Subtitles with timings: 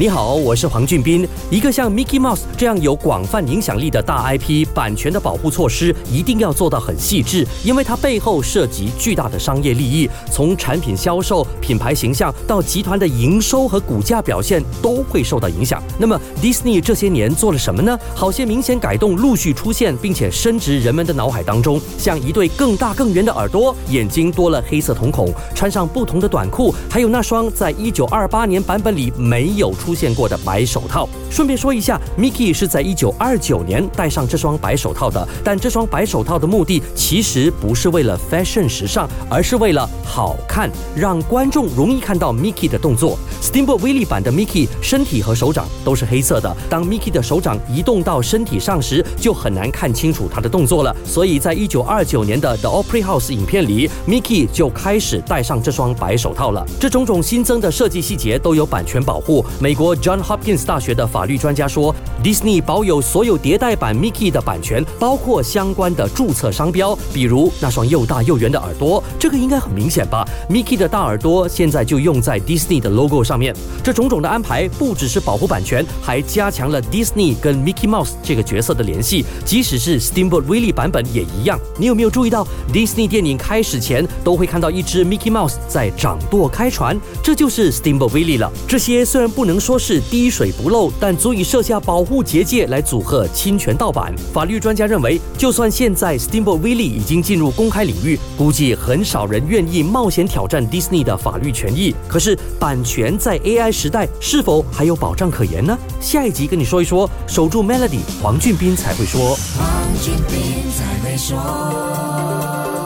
[0.00, 1.26] 你好，我是黄俊斌。
[1.50, 15.82] 一个像 Mickey Mouse 这样有广泛影响力的大 IP，版权的保护措施一定要做到很细致，因为它背后涉及巨大的商业利益，从产品销售、品牌形象到集团的营收和股价表现都会受到影响。
[15.98, 17.98] 那么 Disney 这些年做了什么呢？
[18.14, 29.74] 好些明显改动陆续出现，并且深植人们的脑海当中，像一对更大更圆的耳朵，眼睛多了黑色瞳孔，穿上不同的短裤，还有那双在一九二八年版本里没有。
[29.87, 31.08] 出出现过的白手套。
[31.30, 35.26] 顺便说一下，Mickey 是在一九二九年戴上这双白手套的。
[35.42, 43.16] 但这双白手套的目的其实不是为了 fashion 时尚，而是为了好看，让观众容易看到 Mickey 的动作。
[43.40, 46.54] Steamboat w i l l i 版的 Mickey 身体和手掌都是黑色的。
[46.68, 50.94] 当 Mickey 的手掌移动到身体上时，就很难看清楚他的动作了。
[51.02, 56.62] 所以在一九二九年的 The Opry House 影片里，Mickey 就开始戴上这双白手套了。
[56.78, 59.42] 这种种新增的设计细节都有版权保护。
[59.58, 73.54] 美国 John Hopkins 大学的法律专家说，Disney 保有所有迭代版 Mickey 的版权，包括相关的注册商标，比如那双又大又圆的耳朵，这个应该很明显吧？Mickey 的大耳朵现在就用在 Disney 的 logo 上面。
[73.84, 79.24] 这种种的安排不只是保护版权，还加强了 Disney 跟 Mickey Mouse 这个角色的联系。
[79.44, 81.56] 即使是 Steamboat Willie 版本也一样。
[81.78, 87.00] 你有没有注意到，Disney 电影开始前都会看到一只 Mickey Mouse 在掌舵开船？
[87.22, 88.50] 这就是 Steamboat Willie 了。
[88.66, 89.67] 这些虽然不能。
[89.68, 94.14] 说是滴水不漏，但足以设下保护结界来阻吓侵权盗版。
[94.32, 101.94] 法律专家认为，就算现在 Steamboat Willie 已经进入公开领域，估计很少人愿意冒险挑战 Disney 的法律权益。
[102.08, 105.76] 可是，版权在 AI 时代是否还有保障可言呢？
[106.00, 109.36] 下一集跟你说一说，守住 Melody，黄俊斌才会说。
[109.58, 109.68] 黄
[110.00, 112.77] 俊斌才会说。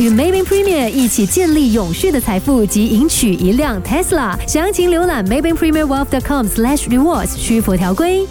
[0.00, 4.34] 与 Maybin Premier 一起建立永续的财富及赢取一辆 Tesla。
[4.48, 8.26] 详情浏览 maybinpremierwealth.com/slash rewards，需符条规。